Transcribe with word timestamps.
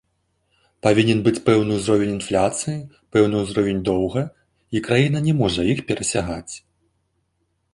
Павінен 0.85 1.19
быць 1.25 1.41
пэўны 1.49 1.71
ўзровень 1.79 2.13
інфляцыі, 2.13 2.73
пэўны 3.17 3.35
ўзровень 3.43 3.83
доўга, 3.91 4.21
і 4.77 4.83
краіна 4.89 5.17
не 5.27 5.33
можа 5.43 5.61
іх 5.75 5.79
перасягаць. 5.91 6.53